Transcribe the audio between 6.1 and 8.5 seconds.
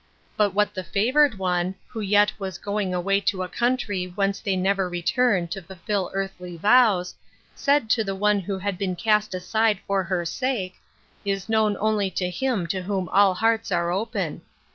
earthly vows, said to the one